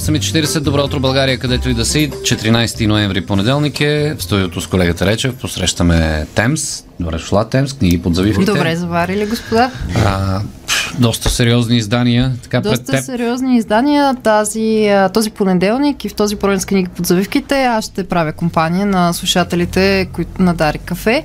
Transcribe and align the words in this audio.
8.40, 0.00 0.60
добро 0.60 0.84
утро 0.84 1.00
България, 1.00 1.38
където 1.38 1.68
и 1.68 1.74
да 1.74 1.84
си. 1.84 2.10
14 2.10 2.86
ноември 2.86 3.20
понеделник 3.20 3.80
е 3.80 4.14
в 4.18 4.22
студиото 4.22 4.60
с 4.60 4.66
колегата 4.66 5.06
Речев. 5.06 5.34
Посрещаме 5.34 6.26
Темс. 6.34 6.84
Добре 7.00 7.16
дошла, 7.16 7.48
Темс, 7.48 7.72
книги 7.72 8.02
под 8.02 8.14
завивките. 8.14 8.52
Добре 8.52 8.76
заварили, 8.76 9.26
господа. 9.26 9.70
А, 10.06 10.40
доста 10.98 11.30
сериозни 11.30 11.76
издания. 11.76 12.32
Така 12.42 12.60
Доста 12.60 12.84
пред 12.84 12.96
теб. 12.96 13.04
сериозни 13.04 13.56
издания. 13.56 14.14
Тази, 14.14 14.90
този 15.14 15.30
понеделник 15.30 16.04
и 16.04 16.08
в 16.08 16.14
този 16.14 16.36
брой 16.36 16.60
с 16.60 16.64
книги 16.64 16.88
под 16.96 17.06
завивките 17.06 17.64
аз 17.64 17.84
ще 17.84 18.04
правя 18.04 18.32
компания 18.32 18.86
на 18.86 19.12
слушателите 19.12 20.08
които, 20.12 20.42
на 20.42 20.54
Дари 20.54 20.78
Кафе. 20.78 21.24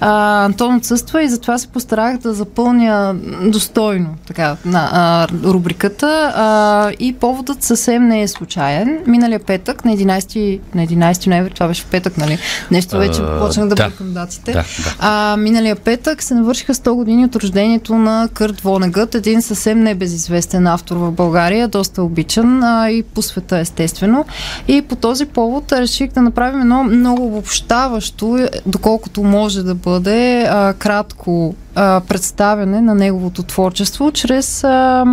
А, 0.00 0.44
Антон 0.44 0.76
отсъства 0.76 1.22
и 1.22 1.28
затова 1.28 1.58
се 1.58 1.68
постарах 1.68 2.18
да 2.18 2.34
запълня 2.34 3.14
достойно 3.42 4.14
така, 4.26 4.56
на 4.64 4.88
а, 4.92 5.28
рубриката. 5.44 6.32
А, 6.36 6.90
и 7.00 7.12
поводът 7.12 7.62
съвсем 7.62 8.08
не 8.08 8.22
е 8.22 8.28
случайен. 8.28 8.98
Миналия 9.06 9.38
петък, 9.38 9.84
на 9.84 9.96
11, 9.96 10.60
на 10.74 10.86
11 10.86 11.26
ноември, 11.26 11.50
това 11.54 11.68
беше 11.68 11.82
в 11.82 11.86
петък, 11.86 12.18
нали? 12.18 12.38
Нещо 12.70 12.98
вече 12.98 13.20
А, 13.20 13.38
почнах 13.40 13.68
да, 13.68 13.74
да. 13.74 13.84
бъркам 13.84 14.14
датите. 14.14 14.52
Да, 14.52 14.64
да. 14.84 14.94
А, 14.98 15.36
миналия 15.36 15.76
петък 15.76 16.22
се 16.22 16.34
навършиха 16.34 16.74
100 16.74 16.94
години 16.94 17.24
от 17.24 17.36
рождението 17.36 17.94
на 17.94 18.28
Кърт 18.34 18.60
Вонегът, 18.60 19.05
един 19.14 19.42
съвсем 19.42 19.80
небезизвестен 19.80 20.66
автор 20.66 20.96
в 20.96 21.12
България, 21.12 21.68
доста 21.68 22.02
обичан 22.02 22.62
а, 22.62 22.90
и 22.90 23.02
по 23.02 23.22
света 23.22 23.58
естествено. 23.58 24.24
И 24.68 24.82
по 24.82 24.96
този 24.96 25.26
повод 25.26 25.72
реших 25.72 26.12
да 26.12 26.22
направим 26.22 26.60
едно 26.60 26.84
много 26.84 27.26
обобщаващо, 27.26 28.36
е, 28.36 28.50
доколкото 28.66 29.22
може 29.22 29.62
да 29.62 29.74
бъде 29.74 30.42
а, 30.42 30.74
кратко 30.74 31.54
а, 31.74 32.00
представяне 32.00 32.80
на 32.80 32.94
неговото 32.94 33.42
творчество 33.42 34.12
чрез 34.12 34.64
а, 34.64 35.04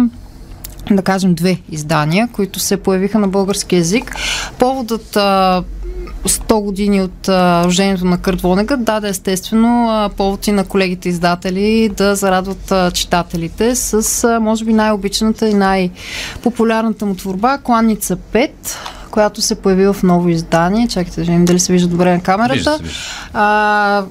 да 0.91 1.01
кажем, 1.01 1.33
две 1.33 1.61
издания, 1.69 2.29
които 2.33 2.59
се 2.59 2.77
появиха 2.77 3.19
на 3.19 3.27
български 3.27 3.75
язик. 3.75 4.15
Поводът 4.59 5.15
а, 5.15 5.63
100 6.29 6.63
години 6.63 7.01
от 7.01 7.27
а, 7.29 7.65
рождението 7.65 8.05
на 8.05 8.17
Кърт 8.17 8.41
Вонегът 8.41 8.83
даде 8.83 9.09
естествено 9.09 9.89
а, 9.89 10.09
повод 10.09 10.47
и 10.47 10.51
на 10.51 10.65
колегите 10.65 11.09
издатели 11.09 11.89
да 11.97 12.15
зарадват 12.15 12.71
а, 12.71 12.91
читателите 12.91 13.75
с 13.75 14.23
а, 14.23 14.39
може 14.39 14.65
би 14.65 14.73
най-обичаната 14.73 15.49
и 15.49 15.53
най-популярната 15.53 17.05
му 17.05 17.15
творба 17.15 17.57
Кланница 17.57 18.15
5 18.15 18.49
която 19.11 19.41
се 19.41 19.55
появи 19.55 19.87
в 19.87 19.95
ново 20.03 20.29
издание. 20.29 20.87
Чакайте 20.87 21.21
да 21.21 21.25
видим 21.25 21.45
дали 21.45 21.59
се 21.59 21.73
вижда 21.73 21.87
добре 21.87 22.13
на 22.13 22.21
камерата. 22.21 22.53
Вижда 22.53 22.77
се, 22.77 22.83
вижда. 22.83 22.99
А, 23.33 24.03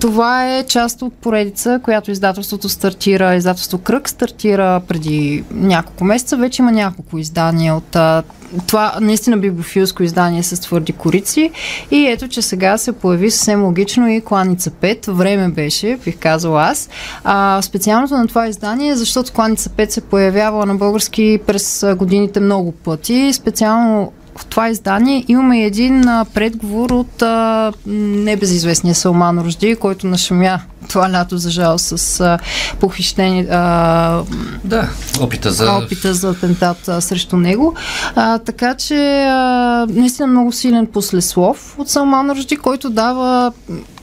това 0.00 0.56
е 0.56 0.66
част 0.66 1.02
от 1.02 1.14
поредица, 1.14 1.80
която 1.82 2.10
издателството 2.10 2.68
стартира, 2.68 3.34
издателство 3.34 3.78
Кръг 3.78 4.08
стартира 4.08 4.80
преди 4.88 5.44
няколко 5.50 6.04
месеца. 6.04 6.36
Вече 6.36 6.62
има 6.62 6.72
няколко 6.72 7.18
издания 7.18 7.74
от 7.74 7.96
а, 7.96 8.22
това 8.66 8.94
наистина 9.00 9.36
библиофилско 9.36 10.02
издание 10.02 10.42
с 10.42 10.60
твърди 10.60 10.92
корици. 10.92 11.50
И 11.90 12.06
ето, 12.06 12.28
че 12.28 12.42
сега 12.42 12.78
се 12.78 12.92
появи 12.92 13.30
съвсем 13.30 13.64
логично 13.64 14.08
и 14.08 14.20
Кланица 14.20 14.70
5. 14.70 15.12
Време 15.12 15.48
беше, 15.48 15.98
бих 16.04 16.18
казала 16.18 16.62
аз. 16.62 16.88
А, 17.24 17.62
специалното 17.62 18.14
на 18.14 18.26
това 18.26 18.48
издание 18.48 18.96
защото 18.96 19.32
Кланица 19.32 19.70
5 19.70 19.90
се 19.90 20.00
появява 20.00 20.66
на 20.66 20.74
български 20.74 21.38
през 21.46 21.84
годините 21.96 22.40
много 22.40 22.72
пъти. 22.72 23.32
Специално 23.32 24.12
в 24.38 24.46
това 24.46 24.68
издание 24.68 25.24
имаме 25.28 25.64
един 25.64 26.08
а, 26.08 26.24
предговор 26.34 26.90
от 26.90 27.22
а, 27.22 27.72
небезизвестния 27.86 28.94
Салман 28.94 29.38
Рожди, 29.38 29.76
който 29.76 30.06
нашумя 30.06 30.60
това 30.88 31.10
лято, 31.10 31.38
за 31.38 31.50
жал, 31.50 31.78
с 31.78 32.20
а, 32.20 32.38
похищение, 32.80 33.46
а, 33.50 34.22
Да, 34.64 34.88
опита 35.20 35.50
за... 35.50 35.72
опита 35.72 36.14
за 36.14 36.30
атентат 36.30 36.88
а, 36.88 37.00
срещу 37.00 37.36
него. 37.36 37.74
А, 38.14 38.38
така 38.38 38.74
че 38.74 39.24
а, 39.28 39.86
наистина 39.90 40.26
много 40.26 40.52
силен 40.52 40.86
послеслов 40.86 41.74
от 41.78 41.88
Салман 41.88 42.30
Рожди, 42.30 42.56
който 42.56 42.90
дава 42.90 43.52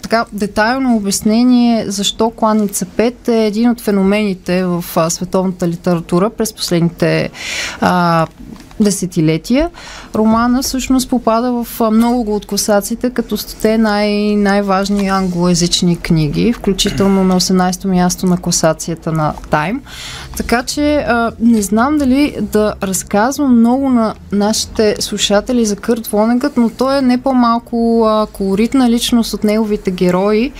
така 0.01 0.25
детайлно 0.33 0.95
обяснение 0.95 1.85
защо 1.87 2.29
Кланица 2.29 2.85
5 2.85 3.27
е 3.27 3.45
един 3.45 3.69
от 3.69 3.81
феномените 3.81 4.65
в 4.65 4.85
а, 4.95 5.09
световната 5.09 5.67
литература 5.67 6.29
през 6.29 6.53
последните 6.53 7.29
а, 7.81 8.27
десетилетия. 8.79 9.69
Романа 10.15 10.61
всъщност 10.63 11.09
попада 11.09 11.63
в 11.63 11.91
много 11.91 12.35
от 12.35 12.45
класациите 12.45 13.09
като 13.09 13.37
сте 13.37 13.77
най- 13.77 14.35
най-важни 14.35 15.07
англоязични 15.07 15.97
книги, 15.97 16.53
включително 16.53 17.23
на 17.23 17.39
18-то 17.39 17.87
място 17.87 18.25
на 18.25 18.37
класацията 18.37 19.11
на 19.11 19.33
Time. 19.49 19.79
Така 20.37 20.63
че 20.63 20.95
а, 20.95 21.31
не 21.39 21.61
знам 21.61 21.97
дали 21.97 22.37
да 22.41 22.73
разказвам 22.83 23.59
много 23.59 23.89
на 23.89 24.13
нашите 24.31 24.95
слушатели 24.99 25.65
за 25.65 25.75
Кърт 25.75 26.07
Вонегът, 26.07 26.57
но 26.57 26.69
той 26.69 26.97
е 26.97 27.01
не 27.01 27.21
по-малко 27.21 28.05
а, 28.05 28.27
колоритна 28.33 28.89
личност 28.89 29.33
от 29.33 29.43
неговите 29.43 29.91
герои. 29.91 30.51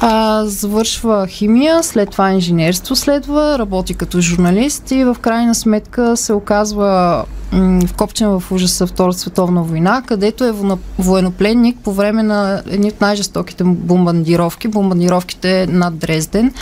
А, 0.00 0.44
завършва 0.44 1.26
химия, 1.26 1.82
след 1.82 2.10
това 2.10 2.30
инженерство 2.30 2.96
следва, 2.96 3.58
работи 3.58 3.94
като 3.94 4.20
журналист 4.20 4.90
и 4.90 5.04
в 5.04 5.16
крайна 5.20 5.54
сметка 5.54 6.16
се 6.16 6.32
оказва 6.32 7.24
м, 7.52 7.86
вкопчен 7.86 8.28
в 8.28 8.52
ужаса 8.52 8.86
Втората 8.86 9.18
световна 9.18 9.62
война, 9.62 10.02
където 10.06 10.44
е 10.44 10.54
военнопленник 10.98 11.78
по 11.84 11.92
време 11.92 12.22
на 12.22 12.62
едни 12.70 12.88
от 12.88 13.00
най-жестоките 13.00 13.64
бомбардировки, 13.64 14.68
бомбардировките 14.68 15.66
над 15.66 15.98
Дрезден 15.98 16.52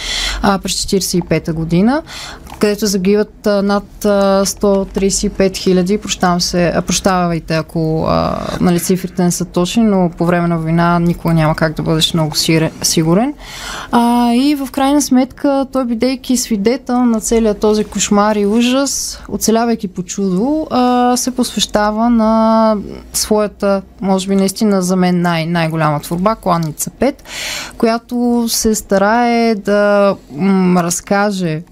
а, 0.42 0.58
през 0.58 0.84
1945 0.84 1.52
година, 1.52 2.02
където 2.60 2.86
загиват 2.86 3.46
а, 3.46 3.62
над 3.62 4.04
а, 4.04 4.44
135 4.46 5.56
хиляди, 5.56 5.98
прощавам 5.98 6.40
се, 6.40 6.72
а, 6.76 6.82
прощавайте 6.82 7.54
ако 7.54 8.04
а, 8.08 8.38
нали, 8.60 8.80
цифрите 8.80 9.24
не 9.24 9.30
са 9.30 9.44
точни, 9.44 9.82
но 9.82 10.10
по 10.18 10.26
време 10.26 10.48
на 10.48 10.58
война 10.58 10.98
никога 10.98 11.34
няма 11.34 11.54
как 11.54 11.76
да 11.76 11.82
бъдеш 11.82 12.14
много 12.14 12.36
сигурен. 12.82 13.34
А, 13.92 14.32
и 14.34 14.54
в 14.54 14.68
крайна 14.72 15.02
сметка 15.02 15.66
той, 15.72 15.84
бидейки 15.84 16.36
свидетел 16.36 17.04
на 17.04 17.20
целият 17.20 17.60
този 17.60 17.84
кошмар 17.84 18.36
и 18.36 18.46
ужас, 18.46 19.22
оцелявайки 19.28 19.88
по 19.88 20.02
чудо, 20.02 20.66
а, 20.70 21.16
се 21.16 21.30
посвещава 21.30 22.10
на 22.10 22.76
своята, 23.12 23.82
може 24.00 24.28
би 24.28 24.36
наистина 24.36 24.82
за 24.82 24.96
мен 24.96 25.22
най- 25.22 25.46
най-голяма 25.46 26.00
творба, 26.00 26.34
Кланница 26.34 26.90
5, 26.90 27.14
която 27.78 28.44
се 28.48 28.74
старае 28.74 29.54
да 29.54 30.16
м- 30.36 30.82
разкаже 30.82 31.62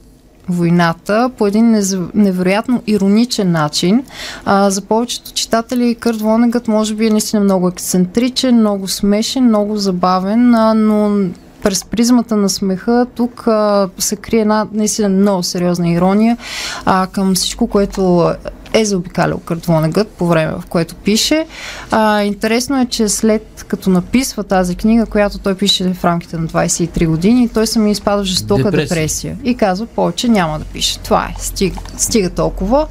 войната 0.48 1.30
по 1.38 1.46
един 1.46 1.82
невероятно 2.14 2.82
ироничен 2.86 3.52
начин. 3.52 4.04
А, 4.44 4.70
за 4.70 4.80
повечето 4.80 5.32
читатели 5.32 5.94
Кърт 5.94 6.20
Вонегът 6.20 6.68
може 6.68 6.94
би 6.94 7.06
е 7.06 7.10
наистина 7.10 7.42
много 7.42 7.68
ексцентричен, 7.68 8.56
много 8.56 8.88
смешен, 8.88 9.44
много 9.44 9.76
забавен, 9.76 10.54
а, 10.54 10.74
но 10.74 11.28
през 11.62 11.84
призмата 11.84 12.36
на 12.36 12.48
смеха 12.48 13.06
тук 13.14 13.46
а, 13.46 13.88
се 13.98 14.16
крие 14.16 14.40
една 14.40 14.66
наистина 14.72 15.08
много 15.08 15.42
сериозна 15.42 15.90
ирония 15.90 16.36
а, 16.84 17.06
към 17.06 17.34
всичко, 17.34 17.66
което 17.66 18.32
е 18.72 18.84
заобикалял 18.84 19.38
Кърт 19.38 19.66
Вонегът 19.66 20.08
по 20.08 20.26
време, 20.26 20.52
в 20.52 20.66
което 20.68 20.94
пише. 20.94 21.46
А, 21.90 22.22
интересно 22.22 22.80
е, 22.80 22.86
че 22.86 23.08
след 23.08 23.64
като 23.68 23.90
написва 23.90 24.44
тази 24.44 24.74
книга, 24.74 25.06
която 25.06 25.38
той 25.38 25.54
пише 25.54 25.94
в 25.94 26.04
рамките 26.04 26.36
на 26.36 26.46
23 26.46 27.06
години, 27.06 27.48
той 27.48 27.66
сами 27.66 27.90
изпада 27.90 28.22
в 28.22 28.26
жестока 28.26 28.62
Депресия. 28.62 28.88
депресия. 28.88 29.36
И 29.44 29.54
казва, 29.54 29.86
повече 29.86 30.28
няма 30.28 30.58
да 30.58 30.64
пише. 30.64 30.98
Това 30.98 31.24
е, 31.24 31.34
стига, 31.42 31.80
стига 31.96 32.30
толкова. 32.30 32.86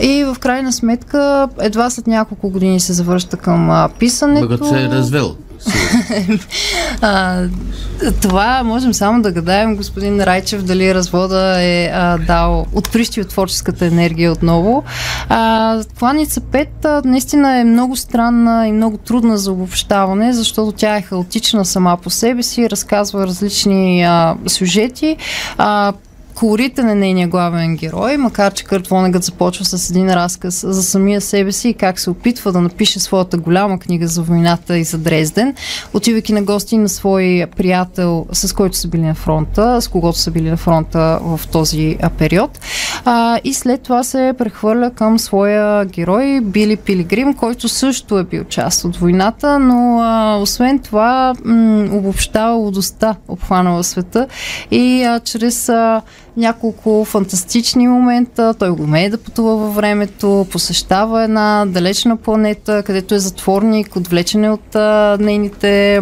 И 0.00 0.24
в 0.24 0.36
крайна 0.40 0.72
сметка, 0.72 1.48
едва 1.60 1.90
след 1.90 2.06
няколко 2.06 2.50
години 2.50 2.80
се 2.80 2.92
завръща 2.92 3.36
към 3.36 3.70
а, 3.70 3.88
писането. 3.98 4.48
Бъгът 4.48 4.68
се 4.68 4.82
е 4.82 4.88
развел. 4.88 5.36
А, 7.02 7.42
това 8.22 8.62
можем 8.62 8.94
само 8.94 9.22
да 9.22 9.32
гадаем 9.32 9.76
господин 9.76 10.20
Райчев 10.20 10.62
дали 10.62 10.94
развода 10.94 11.62
е 11.62 11.90
а, 11.94 12.18
дал 12.18 12.66
отприщи 12.74 13.20
от 13.20 13.28
творческата 13.28 13.86
енергия 13.86 14.32
отново. 14.32 14.84
А, 15.28 15.82
Кланица 15.98 16.40
5 16.40 16.66
а, 16.84 17.02
наистина 17.04 17.56
е 17.56 17.64
много 17.64 17.96
странна 17.96 18.68
и 18.68 18.72
много 18.72 18.96
трудна 18.96 19.38
за 19.38 19.52
обобщаване, 19.52 20.32
защото 20.32 20.72
тя 20.72 20.96
е 20.96 21.02
хаотична 21.02 21.64
сама 21.64 21.96
по 21.96 22.10
себе 22.10 22.42
си, 22.42 22.70
разказва 22.70 23.26
различни 23.26 24.02
а, 24.02 24.36
сюжети. 24.46 25.16
А, 25.58 25.92
колоритен 26.40 26.88
е 26.88 26.94
нейния 26.94 27.28
главен 27.28 27.76
герой, 27.76 28.16
макар 28.16 28.52
че 28.52 28.64
Кърт 28.64 28.86
Вонегът 28.86 29.24
започва 29.24 29.64
с 29.64 29.90
един 29.90 30.14
разказ 30.14 30.64
за 30.68 30.82
самия 30.82 31.20
себе 31.20 31.52
си 31.52 31.68
и 31.68 31.74
как 31.74 31.98
се 31.98 32.10
опитва 32.10 32.52
да 32.52 32.60
напише 32.60 33.00
своята 33.00 33.36
голяма 33.38 33.78
книга 33.78 34.08
за 34.08 34.22
войната 34.22 34.78
и 34.78 34.84
за 34.84 34.98
Дрезден, 34.98 35.54
отивайки 35.94 36.32
на 36.32 36.42
гости 36.42 36.78
на 36.78 36.88
свой 36.88 37.46
приятел, 37.56 38.26
с 38.32 38.52
който 38.52 38.76
са 38.76 38.88
били 38.88 39.02
на 39.02 39.14
фронта, 39.14 39.82
с 39.82 39.88
когото 39.88 40.18
са 40.18 40.30
били 40.30 40.50
на 40.50 40.56
фронта 40.56 41.18
в 41.22 41.40
този 41.52 41.96
период. 42.18 42.58
А, 43.04 43.40
и 43.44 43.54
след 43.54 43.82
това 43.82 44.02
се 44.02 44.34
прехвърля 44.38 44.90
към 44.90 45.18
своя 45.18 45.84
герой 45.84 46.40
Били 46.40 46.76
Пилигрим, 46.76 47.34
който 47.34 47.68
също 47.68 48.18
е 48.18 48.24
бил 48.24 48.44
част 48.44 48.84
от 48.84 48.96
войната, 48.96 49.58
но 49.58 50.00
а, 50.00 50.36
освен 50.36 50.78
това 50.78 51.34
м- 51.44 51.88
обобщава 51.92 52.54
лудостта, 52.54 53.16
обхванала 53.28 53.84
света 53.84 54.26
и 54.70 55.02
а, 55.02 55.20
чрез 55.20 55.68
а, 55.68 56.02
няколко 56.36 57.04
фантастични 57.04 57.88
момента. 57.88 58.54
Той 58.58 58.70
го 58.70 58.82
умее 58.82 59.10
да 59.10 59.18
пътува 59.18 59.56
във 59.56 59.74
времето, 59.74 60.46
посещава 60.50 61.24
една 61.24 61.66
далечна 61.66 62.16
планета, 62.16 62.82
където 62.82 63.14
е 63.14 63.18
затворник, 63.18 63.96
отвлечене 63.96 64.50
от 64.50 64.74
а, 64.74 65.16
нейните 65.20 66.00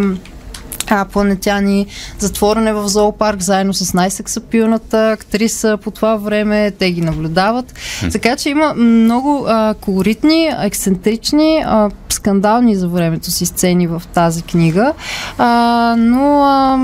а, 0.90 1.04
планетяни, 1.04 1.86
затворен 2.18 2.66
е 2.66 2.72
в 2.72 2.88
зоопарк 2.88 3.42
заедно 3.42 3.74
с 3.74 3.94
най-сексапилната 3.94 5.12
актриса 5.12 5.78
по 5.82 5.90
това 5.90 6.16
време, 6.16 6.70
те 6.70 6.90
ги 6.90 7.00
наблюдават. 7.00 7.74
Така 8.12 8.36
че 8.36 8.50
има 8.50 8.74
много 8.74 9.44
а, 9.48 9.74
колоритни, 9.80 10.50
ексцентрични, 10.62 11.62
а, 11.66 11.90
скандални 12.08 12.76
за 12.76 12.88
времето 12.88 13.30
си 13.30 13.46
сцени 13.46 13.86
в 13.86 14.02
тази 14.14 14.42
книга, 14.42 14.92
а, 15.38 15.94
но 15.98 16.44
а, 16.44 16.78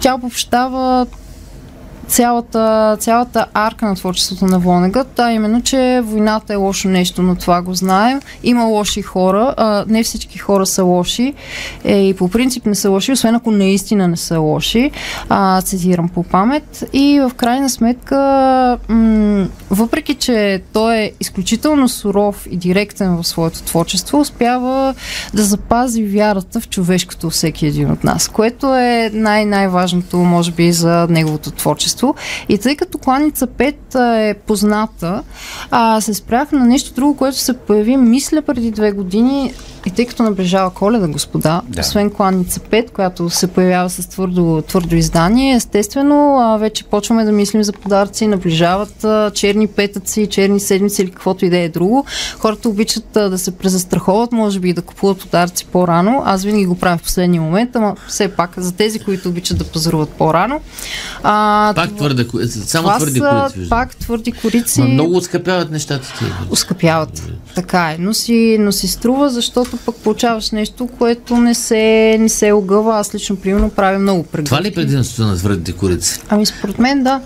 тя 0.00 0.14
обобщава 0.14 1.06
цялата, 2.04 2.96
цялата 3.00 3.46
арка 3.54 3.86
на 3.86 3.94
творчеството 3.94 4.46
на 4.46 4.58
Вонегът, 4.58 5.18
а 5.18 5.32
именно, 5.32 5.62
че 5.62 6.00
войната 6.04 6.52
е 6.52 6.56
лошо 6.56 6.88
нещо, 6.88 7.22
но 7.22 7.34
това 7.34 7.62
го 7.62 7.74
знаем. 7.74 8.20
Има 8.42 8.64
лоши 8.64 9.02
хора, 9.02 9.54
а, 9.56 9.84
не 9.88 10.02
всички 10.02 10.38
хора 10.38 10.66
са 10.66 10.84
лоши 10.84 11.34
е, 11.84 12.08
и 12.08 12.14
по 12.14 12.28
принцип 12.28 12.66
не 12.66 12.74
са 12.74 12.90
лоши, 12.90 13.12
освен 13.12 13.34
ако 13.34 13.50
наистина 13.50 14.08
не 14.08 14.16
са 14.16 14.38
лоши. 14.38 14.90
А, 15.28 15.62
цитирам 15.62 16.08
по 16.08 16.22
памет. 16.22 16.84
И 16.92 17.20
в 17.20 17.34
крайна 17.34 17.70
сметка, 17.70 18.16
м- 18.88 19.46
въпреки, 19.70 20.14
че 20.14 20.62
той 20.72 20.96
е 20.96 21.12
изключително 21.20 21.88
суров 21.88 22.46
и 22.50 22.56
директен 22.56 23.16
в 23.16 23.26
своето 23.26 23.62
творчество, 23.62 24.20
успява 24.20 24.94
да 25.34 25.42
запази 25.42 26.04
вярата 26.04 26.60
в 26.60 26.68
човешкото 26.68 27.30
всеки 27.30 27.66
един 27.66 27.90
от 27.90 28.04
нас, 28.04 28.28
което 28.28 28.74
е 28.74 29.10
най-най-важното, 29.12 30.16
може 30.16 30.50
би, 30.50 30.72
за 30.72 31.06
неговото 31.10 31.50
творчество 31.50 31.93
творчество. 31.94 32.14
И 32.48 32.58
тъй 32.58 32.76
като 32.76 32.98
кланица 32.98 33.46
5 33.46 33.74
е 34.30 34.34
позната, 34.34 35.22
а, 35.70 36.00
се 36.00 36.14
спрях 36.14 36.52
на 36.52 36.64
нещо 36.64 36.94
друго, 36.94 37.16
което 37.16 37.38
се 37.38 37.52
появи, 37.52 37.96
мисля, 37.96 38.42
преди 38.42 38.70
две 38.70 38.92
години 38.92 39.52
и 39.86 39.90
тъй 39.90 40.06
като 40.06 40.22
наближава 40.22 40.70
коледа, 40.70 41.08
господа, 41.08 41.62
да. 41.68 41.80
освен 41.80 42.10
кланица 42.10 42.60
5, 42.60 42.90
която 42.90 43.30
се 43.30 43.46
появява 43.46 43.90
с 43.90 44.08
твърдо, 44.08 44.62
твърдо 44.68 44.96
издание, 44.96 45.54
естествено, 45.54 46.38
а, 46.40 46.56
вече 46.56 46.84
почваме 46.84 47.24
да 47.24 47.32
мислим 47.32 47.62
за 47.62 47.72
подаръци, 47.72 48.26
наближават 48.26 49.04
а, 49.04 49.30
черни 49.34 49.66
петъци, 49.66 50.26
черни 50.26 50.60
седмици 50.60 51.02
или 51.02 51.10
каквото 51.10 51.44
и 51.44 51.50
да 51.50 51.58
е 51.58 51.68
друго. 51.68 52.04
Хората 52.38 52.68
обичат 52.68 53.16
а, 53.16 53.30
да 53.30 53.38
се 53.38 53.50
презастраховат, 53.50 54.32
може 54.32 54.60
би 54.60 54.68
и 54.68 54.72
да 54.72 54.82
купуват 54.82 55.20
подаръци 55.20 55.66
по-рано. 55.66 56.22
Аз 56.26 56.44
винаги 56.44 56.66
го 56.66 56.74
правя 56.74 56.98
в 56.98 57.02
последния 57.02 57.42
момент, 57.42 57.76
ама 57.76 57.96
все 58.08 58.28
пак 58.28 58.50
за 58.56 58.72
тези, 58.72 58.98
които 58.98 59.28
обичат 59.28 59.58
да 59.58 59.64
пазаруват 59.64 60.08
по-рано. 60.08 60.60
А, 61.22 61.72
пак 61.74 61.83
това, 61.86 61.96
твърде, 61.96 62.26
само 62.48 62.88
това 62.88 62.96
твърди 62.98 63.20
корици. 63.20 63.68
Пак 63.68 63.96
твърди 63.96 64.32
корици. 64.32 64.80
Но 64.80 64.88
много 64.88 65.16
оскъпяват 65.16 65.70
нещата 65.70 66.12
ти. 66.18 66.24
Оскъпяват. 66.50 67.22
Така 67.54 67.90
е. 67.90 67.96
Но 68.00 68.14
си, 68.14 68.56
но 68.60 68.72
си 68.72 68.88
струва, 68.88 69.30
защото 69.30 69.76
пък 69.76 69.96
получаваш 69.96 70.50
нещо, 70.50 70.88
което 70.98 71.36
не 71.36 71.54
се, 71.54 72.16
не 72.20 72.28
се 72.28 72.52
огъва. 72.52 72.98
Аз 72.98 73.14
лично, 73.14 73.36
примерно, 73.36 73.70
правя 73.70 73.98
много 73.98 74.22
прегръдки. 74.22 74.50
Това 74.50 74.62
ли 74.62 74.68
е 74.68 74.74
предимството 74.74 75.28
на 75.28 75.36
твърдите 75.36 75.72
корици? 75.72 76.20
Ами 76.28 76.46
според 76.46 76.78
мен 76.78 77.02
да. 77.02 77.20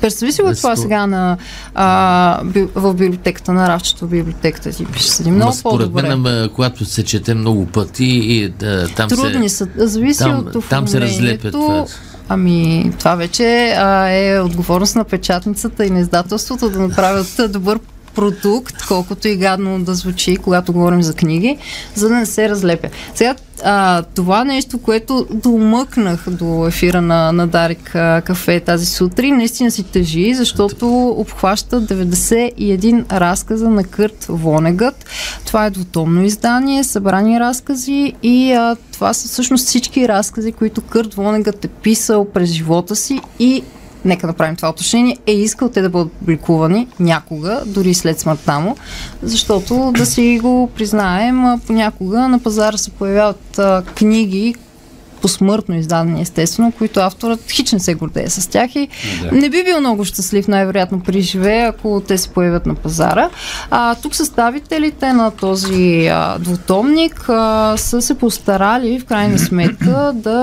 Представи 0.00 0.32
си 0.32 0.42
го 0.42 0.54
това 0.54 0.76
сега 0.76 1.06
на, 1.06 1.36
а, 1.74 2.44
би, 2.44 2.68
в 2.74 2.94
библиотеката, 2.94 3.52
на 3.52 3.68
рафчето 3.68 4.06
в 4.06 4.10
библиотеката 4.10 4.70
ти 4.70 4.86
ще 4.96 5.10
седи 5.10 5.30
много 5.30 5.48
Ма, 5.50 5.54
според 5.54 5.92
по-добре. 5.92 6.16
мен, 6.16 6.48
когато 6.54 6.84
се 6.84 7.04
чете 7.04 7.34
много 7.34 7.66
пъти 7.66 8.04
и 8.04 8.48
да, 8.48 8.88
там 8.88 9.08
Трудни 9.08 9.48
се... 9.48 9.56
са. 9.56 9.68
Зависи 9.76 10.18
там, 10.18 10.46
от 10.54 10.68
там 10.68 10.88
се 10.88 11.00
разлепят. 11.00 11.52
Това. 11.52 11.86
Ами, 12.28 12.92
това 12.98 13.14
вече 13.14 13.74
а, 13.78 14.08
е 14.08 14.40
отговорност 14.40 14.96
на 14.96 15.04
печатницата 15.04 15.86
и 15.86 15.90
на 15.90 16.00
издателството 16.00 16.70
да 16.70 16.80
направят 16.80 17.40
добър 17.48 17.78
продукт, 18.14 18.86
колкото 18.88 19.28
и 19.28 19.36
гадно 19.36 19.84
да 19.84 19.94
звучи, 19.94 20.36
когато 20.36 20.72
говорим 20.72 21.02
за 21.02 21.14
книги, 21.14 21.58
за 21.94 22.08
да 22.08 22.14
не 22.14 22.26
се 22.26 22.48
разлепя. 22.48 22.88
Сега, 23.14 23.34
а, 23.64 24.02
това 24.02 24.44
нещо, 24.44 24.78
което 24.78 25.26
домъкнах 25.30 26.30
до 26.30 26.66
ефира 26.66 27.02
на, 27.02 27.32
на 27.32 27.46
Дарик 27.46 27.90
кафе 28.24 28.60
тази 28.60 28.86
сутрин, 28.86 29.36
наистина 29.36 29.70
си 29.70 29.82
тежи, 29.82 30.34
защото 30.34 31.08
обхваща 31.08 31.82
91 31.82 33.12
разказа 33.12 33.68
на 33.68 33.84
Кърт 33.84 34.26
Вонегът. 34.28 35.04
Това 35.46 35.66
е 35.66 35.70
двутомно 35.70 36.24
издание, 36.24 36.84
събрани 36.84 37.40
разкази 37.40 38.12
и 38.22 38.52
а, 38.52 38.76
това 38.92 39.14
са 39.14 39.28
всъщност 39.28 39.66
всички 39.66 40.08
разкази, 40.08 40.52
които 40.52 40.80
Кърт 40.80 41.14
Вонегът 41.14 41.64
е 41.64 41.68
писал 41.68 42.24
през 42.24 42.50
живота 42.50 42.96
си 42.96 43.20
и 43.38 43.62
нека 44.04 44.26
направим 44.26 44.56
това 44.56 44.68
уточнение, 44.70 45.16
е 45.26 45.32
искал 45.32 45.68
те 45.68 45.82
да 45.82 45.90
бъдат 45.90 46.12
публикувани 46.12 46.88
някога, 47.00 47.62
дори 47.66 47.94
след 47.94 48.20
смъртта 48.20 48.60
му, 48.60 48.76
защото 49.22 49.92
да 49.96 50.06
си 50.06 50.38
го 50.42 50.70
признаем, 50.76 51.60
понякога 51.66 52.28
на 52.28 52.38
пазара 52.38 52.76
се 52.76 52.90
появяват 52.90 53.60
книги, 53.94 54.54
посмъртно 55.24 55.76
издадени, 55.76 56.22
естествено, 56.22 56.72
които 56.72 57.00
авторът 57.00 57.50
хич 57.50 57.72
не 57.72 57.80
се 57.80 57.94
гордее 57.94 58.30
с 58.30 58.50
тях 58.50 58.76
и 58.76 58.88
Да. 59.22 59.32
не 59.32 59.50
би 59.50 59.64
бил 59.64 59.80
много 59.80 60.04
щастлив, 60.04 60.48
най-вероятно 60.48 61.00
при 61.00 61.20
живее, 61.20 61.62
ако 61.66 62.02
те 62.08 62.18
се 62.18 62.28
появят 62.28 62.66
на 62.66 62.74
пазара. 62.74 63.30
А, 63.70 63.94
тук 63.94 64.14
съставителите 64.14 65.12
на 65.12 65.30
този 65.30 66.06
а, 66.06 66.38
двутомник 66.38 67.28
а, 67.28 67.74
са 67.76 68.02
се 68.02 68.14
постарали, 68.18 69.00
в 69.00 69.04
крайна 69.04 69.38
сметка, 69.38 70.12
да 70.14 70.40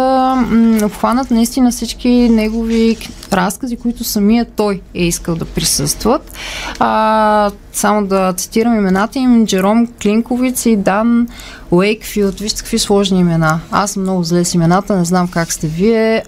м, 0.49 0.85
обхванат 0.85 1.31
наистина 1.31 1.71
всички 1.71 2.09
негови 2.09 2.97
разкази, 3.33 3.77
които 3.77 4.03
самия 4.03 4.45
той 4.45 4.81
е 4.93 5.03
искал 5.03 5.35
да 5.35 5.45
присъстват. 5.45 6.31
А, 6.79 7.51
само 7.73 8.07
да 8.07 8.33
цитирам 8.33 8.75
имената 8.75 9.19
им, 9.19 9.45
Джером 9.45 9.87
Клинковиц 10.01 10.65
и 10.65 10.75
Дан 10.75 11.27
Уейкфилд. 11.71 12.39
Вижте 12.39 12.59
какви 12.59 12.79
сложни 12.79 13.19
имена. 13.19 13.59
Аз 13.71 13.91
съм 13.91 14.03
много 14.03 14.23
зле 14.23 14.45
с 14.45 14.53
имената, 14.53 14.97
не 14.97 15.05
знам 15.05 15.27
как 15.27 15.51
сте 15.51 15.67
вие. 15.67 16.23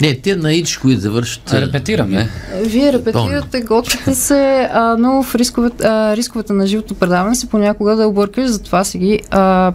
Не, 0.00 0.14
те 0.14 0.36
на 0.36 0.52
ич, 0.52 0.76
които 0.76 1.00
завършат. 1.00 1.52
Репетираме. 1.52 2.28
Вие 2.62 2.92
репетирате, 2.92 3.60
готвите 3.60 4.14
се, 4.14 4.68
а, 4.72 4.96
но 4.98 5.22
в 5.22 5.34
рисковете, 5.34 5.86
а, 5.86 6.16
рисковете 6.16 6.52
на 6.52 6.66
живото 6.66 6.94
предаване 6.94 7.34
се 7.34 7.48
понякога 7.48 7.96
да 7.96 8.06
объркаш, 8.06 8.46
затова 8.46 8.84
си 8.84 8.98
ги 8.98 9.20
а, 9.30 9.72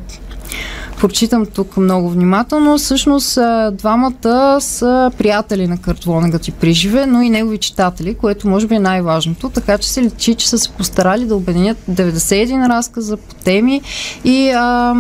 прочитам 1.00 1.46
тук 1.46 1.78
много 1.78 2.10
внимателно. 2.10 2.78
Всъщност 2.78 3.40
двамата 3.72 4.58
са 4.62 5.12
приятели 5.18 5.68
на 5.68 5.78
Кърт 5.78 6.04
Вонегът 6.04 6.48
и 6.48 6.52
приживе, 6.52 7.06
но 7.06 7.22
и 7.22 7.30
негови 7.30 7.58
читатели, 7.58 8.16
което 8.16 8.48
може 8.48 8.68
би 8.68 8.76
е 8.76 8.80
най-важното, 8.80 9.50
така 9.50 9.78
че 9.78 9.90
се 9.90 10.04
личи, 10.04 10.36
че 10.36 10.50
са 10.50 10.58
се 10.58 10.70
постарали 10.70 11.26
да 11.26 11.36
обединят 11.36 11.78
91 11.92 12.70
разказа 12.70 13.18
по 13.18 13.36
теми 13.36 13.82
и 14.24 14.50
а, 14.50 14.96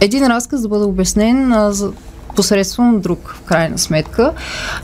един 0.00 0.26
разказ 0.26 0.62
да 0.62 0.68
бъде 0.68 0.84
обяснен 0.84 1.52
а, 1.52 1.72
за 1.72 1.92
посредством 2.36 3.00
друг, 3.00 3.34
в 3.36 3.42
крайна 3.42 3.78
сметка. 3.78 4.32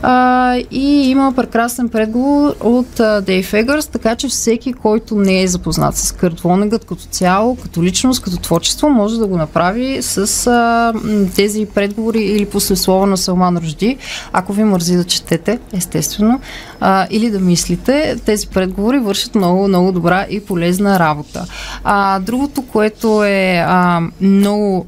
А, 0.01 0.55
и 0.71 1.09
има 1.09 1.33
прекрасен 1.35 1.89
предговор 1.89 2.55
от 2.59 3.25
Дейв 3.25 3.53
Егърс, 3.53 3.87
така 3.87 4.15
че 4.15 4.27
всеки, 4.27 4.73
който 4.73 5.15
не 5.15 5.41
е 5.41 5.47
запознат 5.47 5.97
с 5.97 6.11
Кърт 6.11 6.39
Вонегът 6.39 6.85
като 6.85 7.03
цяло, 7.03 7.55
като 7.55 7.83
личност, 7.83 8.23
като 8.23 8.37
творчество, 8.37 8.89
може 8.89 9.19
да 9.19 9.27
го 9.27 9.37
направи 9.37 10.01
с 10.01 10.47
а, 10.47 10.93
тези 11.35 11.65
предговори 11.65 12.19
или 12.19 12.45
послеслова 12.45 13.07
на 13.07 13.17
Салман 13.17 13.57
Рожди, 13.57 13.97
ако 14.33 14.53
ви 14.53 14.63
мързи 14.63 14.95
да 14.95 15.03
четете, 15.03 15.59
естествено, 15.73 16.39
а, 16.79 17.07
или 17.09 17.29
да 17.29 17.39
мислите, 17.39 18.15
тези 18.25 18.47
предговори 18.47 18.99
вършат 18.99 19.35
много, 19.35 19.67
много 19.67 19.91
добра 19.91 20.25
и 20.29 20.45
полезна 20.45 20.99
работа. 20.99 21.45
А, 21.83 22.19
другото, 22.19 22.61
което 22.61 23.23
е 23.23 23.63
а, 23.67 24.01
много 24.21 24.85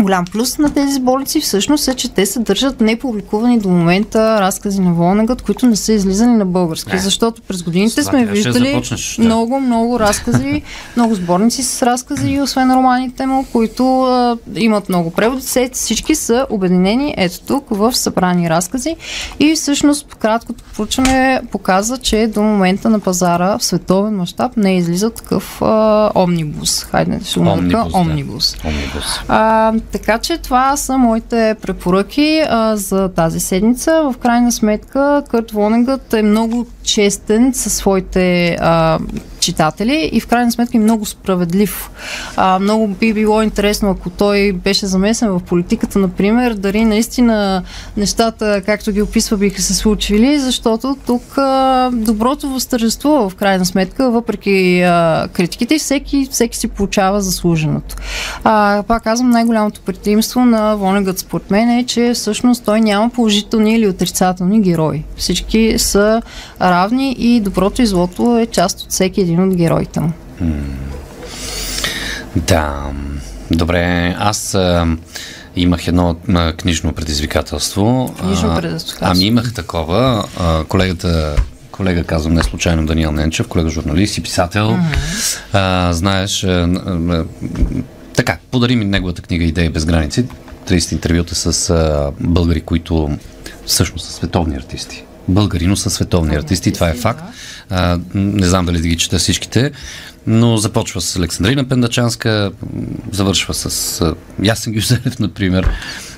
Голям 0.00 0.24
плюс 0.24 0.58
на 0.58 0.74
тези 0.74 0.92
сборници 0.92 1.40
всъщност 1.40 1.88
е, 1.88 1.94
че 1.94 2.08
те 2.08 2.26
съдържат 2.26 2.80
непубликувани 2.80 3.58
до 3.58 3.68
момента 3.68 4.40
разкази 4.40 4.80
на 4.80 4.92
Вонегът, 4.92 5.42
които 5.42 5.66
не 5.66 5.76
са 5.76 5.92
излизани 5.92 6.36
на 6.36 6.46
български, 6.46 6.92
Не. 6.92 6.98
защото 6.98 7.42
през 7.42 7.62
годините 7.62 8.02
сме 8.02 8.26
виждали 8.26 8.68
започнеш, 8.68 9.16
да. 9.16 9.24
много, 9.24 9.60
много 9.60 10.00
разкази, 10.00 10.62
много 10.96 11.14
сборници 11.14 11.62
с 11.62 11.82
разкази 11.82 12.30
и 12.30 12.40
освен 12.40 12.74
романите 12.74 13.26
му, 13.26 13.46
които 13.52 14.02
а, 14.02 14.36
имат 14.56 14.88
много 14.88 15.10
преводи. 15.10 15.42
Всички 15.72 16.14
са 16.14 16.46
обединени 16.50 17.14
ето 17.16 17.40
тук 17.40 17.66
в 17.70 17.92
събрани 17.96 18.50
разкази 18.50 18.96
и 19.38 19.54
всъщност 19.54 20.14
краткото 20.14 20.64
проучване 20.76 21.40
показва, 21.52 21.98
че 21.98 22.26
до 22.26 22.42
момента 22.42 22.90
на 22.90 23.00
пазара 23.00 23.58
в 23.58 23.64
световен 23.64 24.16
мащаб 24.16 24.56
не 24.56 24.76
излиза 24.76 25.10
такъв 25.10 25.62
а, 25.62 26.10
омнибус. 26.14 26.84
Хайде, 26.84 27.20
ще 27.24 27.40
Омнибус, 27.40 27.92
да. 27.92 27.98
омнибус. 27.98 28.56
Омнибус. 28.64 29.04
А, 29.28 29.72
така 29.80 30.18
че 30.18 30.38
това 30.38 30.76
са 30.76 30.98
моите 30.98 31.56
препоръки 31.62 32.42
а, 32.48 32.76
за 32.76 33.08
тази 33.08 33.40
седмица. 33.40 34.02
В 34.02 34.18
крайна 34.18 34.52
сметка 34.52 35.22
Кърт 35.30 35.50
Вонегът 35.50 36.12
е 36.12 36.22
много 36.22 36.66
честен 36.82 37.54
със 37.54 37.74
своите 37.74 38.56
а, 38.60 38.98
читатели 39.40 40.10
и 40.12 40.20
в 40.20 40.26
крайна 40.26 40.52
сметка 40.52 40.76
е 40.76 40.80
много 40.80 41.06
справедлив. 41.06 41.90
А, 42.36 42.58
много 42.58 42.88
би 42.88 43.14
било 43.14 43.42
интересно, 43.42 43.90
ако 43.90 44.10
той 44.10 44.52
беше 44.52 44.86
замесен 44.86 45.30
в 45.30 45.40
политиката, 45.40 45.98
например, 45.98 46.54
дали 46.54 46.84
наистина 46.84 47.62
нещата, 47.96 48.62
както 48.66 48.92
ги 48.92 49.02
описва, 49.02 49.36
биха 49.36 49.62
се 49.62 49.74
случили, 49.74 50.38
защото 50.38 50.96
тук 51.06 51.38
а, 51.38 51.90
доброто 51.92 52.48
възтържествува 52.48 53.28
в 53.28 53.34
крайна 53.34 53.66
сметка, 53.66 54.10
въпреки 54.10 54.82
а, 54.82 55.28
критиките, 55.32 55.74
и 55.74 55.78
всеки, 55.78 56.28
всеки 56.30 56.56
си 56.56 56.68
получава 56.68 57.20
заслуженото. 57.20 57.96
А, 58.44 58.82
пак 58.88 59.02
казвам, 59.04 59.30
най-голямото 59.30 59.80
предимство 59.80 60.40
на 60.40 60.76
Вонегът 60.76 61.18
според 61.18 61.50
мен 61.50 61.70
е, 61.70 61.86
че 61.86 62.12
всъщност 62.14 62.64
той 62.64 62.80
няма 62.80 63.10
положителни 63.10 63.74
или 63.74 63.88
отрицателни 63.88 64.60
герои. 64.60 65.04
Всички 65.16 65.74
са 65.78 66.22
равни 66.70 67.16
и 67.18 67.40
доброто 67.40 67.82
и 67.82 67.86
злото 67.86 68.38
е 68.38 68.46
част 68.46 68.80
от 68.80 68.90
всеки 68.90 69.20
един 69.20 69.48
от 69.48 69.56
героите 69.56 70.00
му. 70.00 70.12
Да, 72.36 72.90
добре. 73.50 74.14
Аз 74.18 74.54
а, 74.54 74.86
имах 75.56 75.88
едно 75.88 76.16
а, 76.28 76.52
книжно 76.52 76.92
предизвикателство. 76.92 78.14
Книжно 78.20 78.50
А, 78.50 78.56
предизвикателство. 78.56 79.06
Ами 79.10 79.24
имах 79.24 79.54
такова. 79.54 80.24
А, 80.38 80.64
колегата 80.64 81.36
колега, 81.80 82.04
казвам 82.04 82.34
не 82.34 82.42
случайно 82.42 82.86
Даниел 82.86 83.12
Ненчев, 83.12 83.48
колега 83.48 83.70
журналист 83.70 84.18
и 84.18 84.22
писател. 84.22 84.78
А, 85.52 85.92
знаеш, 85.92 86.44
а, 86.44 86.48
а, 86.48 87.24
така, 88.16 88.38
подари 88.50 88.76
ми 88.76 88.84
неговата 88.84 89.22
книга 89.22 89.44
Идеи 89.44 89.68
без 89.68 89.84
граници. 89.84 90.24
30 90.68 90.92
интервюта 90.92 91.34
с 91.34 91.70
а, 91.70 92.12
българи, 92.20 92.60
които 92.60 93.10
всъщност 93.66 94.06
са 94.06 94.12
световни 94.12 94.56
артисти. 94.56 95.04
Българи, 95.28 95.66
но 95.66 95.76
са 95.76 95.90
световни 95.90 96.34
артисти, 96.34 96.72
това 96.72 96.88
е 96.88 96.94
факт. 96.94 97.24
А, 97.70 97.98
не 98.14 98.46
знам 98.46 98.66
дали 98.66 98.80
да 98.80 98.88
ги 98.88 98.96
чета 98.96 99.18
всичките, 99.18 99.70
но 100.26 100.56
започва 100.56 101.00
с 101.00 101.16
Александрина 101.16 101.68
Пендачанска, 101.68 102.50
завършва 103.12 103.54
с 103.54 104.00
а, 104.00 104.14
Ясен 104.42 104.72
Гюзелев, 104.72 105.18
например. 105.18 105.70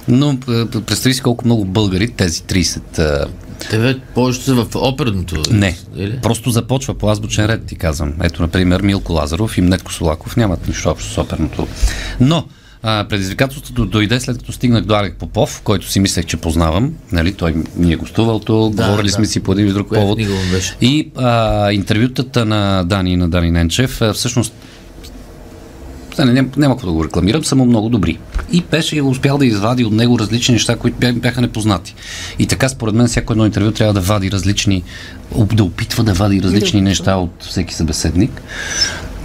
Но 0.09 0.39
представи 0.87 1.15
си 1.15 1.21
колко 1.21 1.45
много 1.45 1.65
българи, 1.65 2.09
тези 2.09 2.43
30 2.43 2.99
а, 2.99 3.27
Те 3.71 3.79
бе, 3.79 3.99
повечето 4.15 4.45
са 4.45 4.55
в 4.55 4.67
оперното. 4.75 5.43
не, 5.51 5.79
Или? 5.97 6.19
просто 6.23 6.51
започва 6.51 6.95
по 6.95 7.11
азбучен 7.11 7.47
ред, 7.47 7.65
ти 7.67 7.77
казвам. 7.77 8.15
Ето, 8.23 8.43
например, 8.43 8.83
Милко 8.83 9.13
Лазаров 9.13 9.59
и 9.59 9.61
Мнетко 9.61 9.93
Солаков 9.93 10.37
нямат 10.37 10.69
нищо 10.69 10.91
общо 10.91 11.13
с 11.13 11.19
оперното. 11.19 11.69
Но 12.21 12.45
а, 12.83 13.05
предизвикателството 13.05 13.87
дойде 13.87 14.21
след 14.21 14.39
като 14.39 14.53
стигнах 14.53 14.85
до 14.85 14.95
Алек 14.95 15.17
Попов, 15.17 15.61
който 15.63 15.91
си 15.91 16.01
мислех, 16.01 16.27
че 16.27 16.37
познавам. 16.37 16.95
Нали, 17.13 17.33
той 17.33 17.55
ми 17.77 17.93
е 17.93 17.97
гостувал 17.97 18.39
тук, 18.39 18.75
Да, 18.75 18.85
говорили 18.85 19.07
да. 19.07 19.13
сме 19.13 19.27
си 19.27 19.41
по 19.41 19.53
един 19.53 19.67
или 19.67 19.73
друг 19.73 19.89
повод. 19.89 20.19
И 20.81 21.11
а, 21.17 21.73
интервютата 21.73 22.45
на 22.45 22.85
Дани 22.85 23.13
и 23.13 23.17
на 23.17 23.29
Дани 23.29 23.51
Ненчев, 23.51 24.01
всъщност 24.15 24.53
сега 26.13 26.25
не, 26.25 26.33
няма, 26.33 26.49
няма 26.57 26.75
какво 26.75 26.87
да 26.87 26.93
го 26.93 27.05
рекламирам, 27.05 27.45
са 27.45 27.57
му 27.57 27.65
много 27.65 27.89
добри. 27.89 28.19
И 28.53 28.63
беше 28.71 29.03
успял 29.03 29.39
да 29.39 29.47
извади 29.47 29.85
от 29.85 29.93
него 29.93 30.19
различни 30.19 30.53
неща, 30.53 30.77
които 30.77 30.99
бя- 30.99 31.21
бяха 31.21 31.41
непознати. 31.41 31.95
И 32.39 32.47
така, 32.47 32.69
според 32.69 32.95
мен, 32.95 33.07
всяко 33.07 33.33
едно 33.33 33.47
интервю 33.47 33.71
трябва 33.71 33.95
да 33.95 34.01
вади 34.01 34.31
различни, 34.31 34.83
да 35.53 35.65
опитва 35.65 36.05
да 36.05 36.13
вади 36.15 36.43
различни 36.43 36.67
опитва. 36.69 36.81
неща 36.83 37.17
от 37.17 37.45
всеки 37.45 37.75
събеседник. 37.75 38.43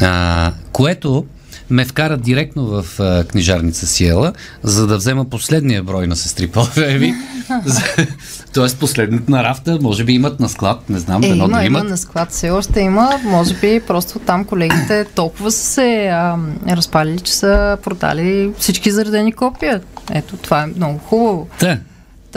А, 0.02 0.52
което 0.72 1.26
ме 1.70 1.86
вкара 1.86 2.18
директно 2.18 2.66
в 2.66 3.00
а, 3.00 3.24
книжарница 3.24 3.88
Сиела, 3.88 4.34
за 4.64 4.88
да 4.88 4.98
взема 4.98 5.26
последния 5.26 5.84
брой 5.84 6.08
на 6.08 6.16
сестри 6.16 6.48
Полвеви. 6.48 7.14
Тоест 8.54 8.80
последната 8.80 9.32
на 9.32 9.44
рафта, 9.44 9.80
може 9.82 10.04
би 10.04 10.14
имат 10.14 10.40
на 10.40 10.50
склад, 10.50 10.90
не 10.90 11.00
знам, 11.00 11.24
Е, 11.24 11.28
дано 11.28 11.44
има, 11.46 11.58
да 11.58 11.66
има 11.66 11.80
имат. 11.80 11.90
на 11.90 11.98
склад, 11.98 12.32
все 12.32 12.50
още 12.50 12.80
има. 12.80 13.20
Може 13.24 13.54
би 13.54 13.82
просто 13.88 14.20
там 14.20 14.46
колегите 14.46 15.06
толкова 15.06 15.52
са 15.52 15.64
се 15.64 16.08
а, 16.08 16.38
разпалили, 16.70 17.20
че 17.20 17.34
са 17.34 17.78
продали 17.84 18.52
всички 18.58 18.92
заредени 18.92 19.34
копия. 19.34 19.82
Ето, 20.12 20.38
това 20.38 20.62
е 20.62 20.68
много 20.68 20.98
хубаво. 21.00 21.48
Та, 21.60 21.78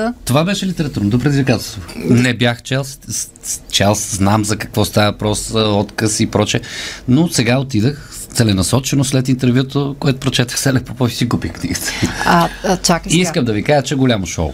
Та, 0.00 0.14
Това 0.25 0.45
беше 0.45 0.66
литературното 0.66 1.19
предизвикателство. 1.19 1.80
Не 1.97 2.35
бях 2.35 2.62
чел, 2.62 2.85
чел, 3.71 3.95
знам 3.95 4.45
за 4.45 4.57
какво 4.57 4.85
става 4.85 5.12
въпрос, 5.12 5.50
отказ 5.54 6.21
и 6.21 6.26
проче, 6.26 6.61
но 7.09 7.28
сега 7.28 7.59
отидах 7.59 8.11
целенасочено 8.35 9.04
след 9.04 9.28
интервюто, 9.28 9.97
което 9.99 10.21
прочетах 10.21 10.61
с 10.61 10.66
Елек 10.66 10.85
Попов 10.85 11.12
и 11.12 11.14
си 11.14 11.28
купих 11.28 11.52
книгата. 11.52 11.92
а, 12.26 12.49
а 12.64 12.76
чакай 12.76 13.11
И 13.11 13.12
сега. 13.12 13.23
искам 13.23 13.45
да 13.45 13.52
ви 13.52 13.62
кажа, 13.62 13.83
че 13.83 13.95
е 13.95 13.97
голямо 13.97 14.26
шоу. 14.26 14.52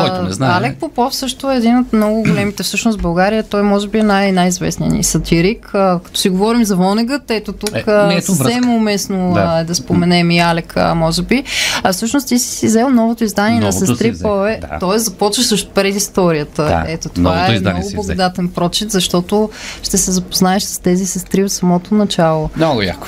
Който 0.00 0.22
не 0.22 0.32
знае. 0.32 0.50
Алек 0.50 0.76
Попов 0.76 1.14
също 1.14 1.50
е 1.50 1.56
един 1.56 1.78
от 1.78 1.92
много 1.92 2.22
големите 2.22 2.62
всъщност 2.62 2.98
в 2.98 3.02
България. 3.02 3.42
Той 3.42 3.62
може 3.62 3.88
би 3.88 3.98
е 3.98 4.02
най- 4.02 4.32
най-известният 4.32 4.94
ни 4.94 5.04
сатирик. 5.04 5.70
А, 5.74 6.00
като 6.04 6.20
си 6.20 6.28
говорим 6.28 6.64
за 6.64 6.76
Вонегът, 6.76 7.30
ето 7.30 7.52
тук 7.52 7.76
Е, 7.76 7.92
не, 8.06 8.14
ето 8.14 8.26
съвсем 8.26 8.68
уместно 8.70 9.28
Да. 9.28 9.40
да. 9.40 9.46
А, 9.50 9.64
да 9.64 9.74
споменем 9.74 10.30
и 10.30 10.38
Алек, 10.38 10.74
може 10.94 11.22
би. 11.22 11.44
А 11.82 11.92
всъщност 11.92 12.28
ти 12.28 12.38
си 12.38 12.48
си 12.48 12.66
взел 12.66 12.90
новото 12.90 13.24
издание 13.24 13.60
Новото 13.60 13.80
на 13.80 13.86
Сестри 13.86 14.18
Пове. 14.18 14.58
да. 14.62 14.78
Тоест 14.80 15.04
започваш 15.04 15.52
от 15.52 15.70
предисторията. 15.70 16.62
Да, 16.62 16.84
Ето 16.88 17.08
това 17.08 17.30
новото 17.30 17.52
е 17.52 17.72
много 17.72 17.90
благодатен 17.94 18.48
прочит, 18.48 18.90
защото 18.90 19.50
ще 19.82 19.98
се 19.98 20.10
запознаеш 20.12 20.62
с 20.62 20.78
тези 20.78 21.06
сестри 21.06 21.44
от 21.44 21.52
самото 21.52 21.94
начало. 21.94 22.50
Много 22.56 22.82
яко. 22.82 23.06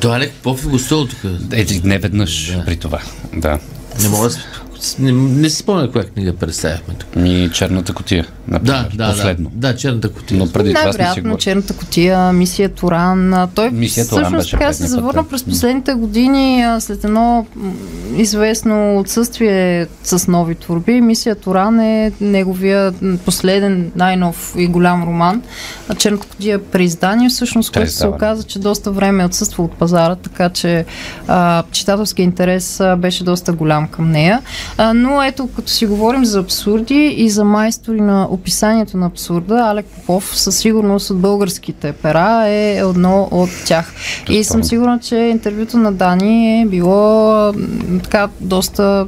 То 0.00 0.10
Алек 0.10 0.32
Попов 0.32 0.64
е 0.64 0.68
гостувал 0.68 1.06
тук. 1.06 1.18
Е, 1.52 1.66
не 1.84 1.98
веднъж 1.98 2.46
Да. 2.48 2.64
при 2.64 2.76
това. 2.76 2.98
Да. 3.36 3.58
Не 4.02 4.08
мога 4.08 4.28
да 4.28 4.34
не, 4.98 5.12
не 5.12 5.50
си 5.50 5.56
спомня 5.56 5.90
коя 5.90 6.04
книга 6.04 6.32
представяхме 6.32 6.94
тук. 6.94 7.08
И 7.16 7.50
черната 7.52 7.92
котия, 7.94 8.26
например, 8.48 8.88
Да, 8.90 9.04
да, 9.06 9.10
последно. 9.12 9.50
да. 9.54 9.68
Да, 9.72 9.76
черната 9.76 10.08
кутия. 10.12 10.38
Но 10.38 10.52
преди 10.52 10.68
това 10.74 10.82
сме 10.82 10.92
си 10.92 10.98
Най-вероятно 10.98 11.22
говорили. 11.22 11.40
черната 11.42 11.76
котия, 11.76 12.32
мисия 12.32 12.68
Туран. 12.68 13.48
Той 13.54 13.70
Мисия 13.70 14.08
Туран 14.08 14.24
всъщност 14.24 14.50
така 14.50 14.72
се 14.72 14.86
завърна 14.86 15.24
през 15.24 15.44
последните 15.44 15.94
години 15.94 16.64
след 16.80 17.04
едно 17.04 17.46
известно 18.16 18.98
отсъствие 18.98 19.86
с 20.04 20.28
нови 20.28 20.54
творби. 20.54 21.00
Мисия 21.00 21.34
Туран 21.34 21.80
е 21.80 22.12
неговия 22.20 22.92
последен, 23.24 23.92
най-нов 23.96 24.54
и 24.58 24.66
голям 24.66 25.02
роман. 25.04 25.42
А 25.88 25.94
черната 25.94 26.26
котия 26.26 26.56
е 26.56 26.62
преиздание, 26.62 27.28
всъщност, 27.28 27.72
което 27.72 27.90
се 27.90 28.06
оказа, 28.06 28.42
че 28.42 28.58
доста 28.58 28.90
време 28.90 29.22
е 29.22 29.26
отсъства 29.26 29.64
от 29.64 29.72
пазара, 29.72 30.16
така 30.16 30.48
че 30.48 30.84
а, 31.28 31.62
читателския 31.72 32.24
интерес 32.24 32.80
а, 32.80 32.96
беше 32.96 33.24
доста 33.24 33.52
голям 33.52 33.88
към 33.88 34.10
нея. 34.10 34.40
А, 34.78 34.94
но 34.94 35.22
ето, 35.22 35.48
като 35.56 35.70
си 35.70 35.86
говорим 35.86 36.24
за 36.24 36.40
абсурди 36.40 37.14
и 37.16 37.30
за 37.30 37.44
майстори 37.44 38.00
на 38.00 38.26
описанието 38.30 38.96
на 38.96 39.06
абсурда, 39.06 39.54
Алек 39.54 39.86
Попов 39.86 40.38
със 40.38 40.58
сигурност 40.58 41.10
от 41.10 41.20
българските 41.20 41.92
пера 41.92 42.44
е 42.46 42.76
едно 42.76 43.28
от 43.30 43.50
тях. 43.66 43.94
И 44.30 44.44
съм 44.44 44.64
сигурна, 44.64 44.98
че 44.98 45.16
интервюто 45.16 45.76
на 45.76 45.92
Дани 45.92 46.62
е 46.62 46.66
било 46.66 47.52
така 48.02 48.28
доста 48.40 49.06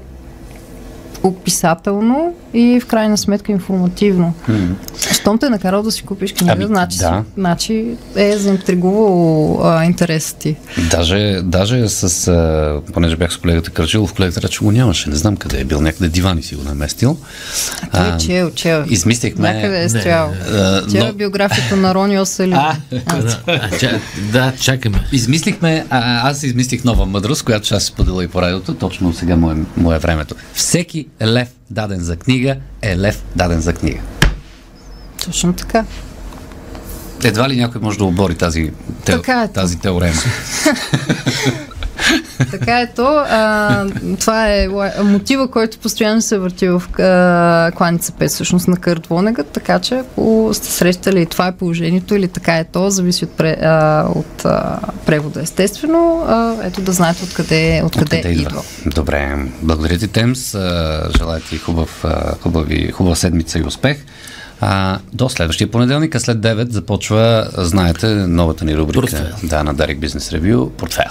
описателно 1.24 2.34
и 2.54 2.80
в 2.80 2.86
крайна 2.86 3.18
сметка 3.18 3.52
информативно. 3.52 4.34
Щом 5.12 5.38
те 5.38 5.46
е 5.46 5.50
накарал 5.50 5.82
да 5.82 5.92
си 5.92 6.02
купиш 6.02 6.32
книга, 6.32 6.52
Ами, 6.52 6.64
значи, 6.66 6.98
да. 6.98 7.24
значи 7.36 7.84
е 8.16 8.36
заинтригувал 8.36 9.14
а, 9.64 9.84
интереса 9.84 10.36
ти. 10.36 10.56
Даже, 10.90 11.40
даже 11.44 11.88
с, 11.88 12.28
а, 12.28 12.92
понеже 12.92 13.16
бях 13.16 13.32
с 13.32 13.36
колегата 13.36 13.70
Кърчилов, 13.70 14.14
колегата 14.14 14.42
рече, 14.42 14.48
че 14.48 14.64
го 14.64 14.72
нямаше, 14.72 15.10
не 15.10 15.16
знам 15.16 15.36
къде 15.36 15.60
е 15.60 15.64
бил, 15.64 15.80
някъде 15.80 16.08
дивани 16.08 16.42
си 16.42 16.54
го 16.54 16.62
наместил. 16.62 17.16
Той 17.92 18.00
е 18.00 18.04
А, 18.04 18.18
чел, 18.18 18.50
чел. 18.50 18.84
Измислихме... 18.88 19.52
Някъде 19.52 19.82
е 19.82 19.88
стоял. 19.88 20.32
а, 20.52 20.86
Чел 20.88 21.00
но- 21.00 21.06
е 21.06 21.12
биографията 21.12 21.76
на 21.76 21.94
Рони 21.94 22.20
Осели. 22.20 22.54
А, 22.64 22.76
а, 23.46 23.78
ча, 23.78 23.90
да, 24.32 24.52
чакаме. 24.54 25.00
Измислихме, 25.12 25.86
а, 25.90 26.30
аз 26.30 26.42
измислих 26.42 26.84
нова 26.84 27.06
мъдрост, 27.06 27.42
която 27.42 27.66
ще 27.66 27.74
аз 27.74 27.84
споделя 27.84 28.24
и 28.24 28.28
по 28.28 28.42
радиото, 28.42 28.74
точно 28.74 29.12
сега 29.14 29.36
му 29.36 29.50
е, 29.50 29.54
му 29.76 29.92
е 29.92 29.98
времето. 29.98 30.34
Всеки 30.54 31.06
лев 31.22 31.48
даден 31.70 32.00
за 32.00 32.16
книга 32.16 32.56
е 32.82 32.98
лев 32.98 33.22
даден 33.36 33.60
за 33.60 33.72
книга. 33.72 34.00
Точно 35.24 35.52
така. 35.52 35.84
Едва 37.24 37.48
ли 37.48 37.56
някой 37.56 37.80
може 37.80 37.98
да 37.98 38.04
обори 38.04 38.34
тази, 38.34 38.72
те, 39.04 39.12
Така 39.12 39.42
е. 39.42 39.52
тази 39.52 39.78
теорема. 39.78 40.16
така 42.50 42.80
е 42.80 42.86
то. 42.86 43.24
А, 43.28 43.86
това 44.20 44.48
е 44.48 44.68
мотива, 45.02 45.50
който 45.50 45.78
постоянно 45.78 46.22
се 46.22 46.38
върти 46.38 46.68
в 46.68 46.82
а, 46.98 47.70
кланица 47.76 48.12
5, 48.12 48.28
всъщност 48.28 48.68
на 48.68 48.76
Кърт 48.76 49.06
Вонегът, 49.06 49.46
така 49.46 49.78
че 49.78 49.94
ако 49.94 50.50
сте 50.52 50.66
срещали 50.66 51.22
и 51.22 51.26
това 51.26 51.46
е 51.46 51.52
положението 51.52 52.14
или 52.14 52.28
така 52.28 52.56
е 52.56 52.64
то, 52.64 52.90
зависи 52.90 53.24
от, 53.24 53.30
пре, 53.30 53.56
а, 53.62 54.06
от 54.14 54.44
а, 54.44 54.78
превода 55.06 55.42
естествено, 55.42 56.24
а, 56.28 56.54
ето 56.62 56.80
да 56.80 56.92
знаете 56.92 57.24
откъде, 57.24 57.82
откъде, 57.84 58.16
Откъде 58.16 58.34
идва. 58.34 58.62
Добре, 58.86 59.36
благодаря 59.62 59.98
ти, 59.98 60.08
Темс. 60.08 60.52
Желая 61.18 61.40
ти 61.50 61.58
хубав, 61.58 62.04
хубави, 62.40 62.90
хубава 62.90 63.16
седмица 63.16 63.58
и 63.58 63.62
успех. 63.62 64.04
А, 64.60 64.98
до 65.12 65.28
следващия 65.28 65.70
понеделник, 65.70 66.14
а 66.14 66.20
след 66.20 66.38
9 66.38 66.70
започва, 66.70 67.48
знаете, 67.56 68.06
новата 68.06 68.64
ни 68.64 68.76
рубрика 68.76 69.00
Портфейл. 69.00 69.26
да, 69.42 69.64
на 69.64 69.74
Дарик 69.74 69.98
Бизнес 69.98 70.32
Ревю 70.32 70.70
Портфейл. 70.70 71.10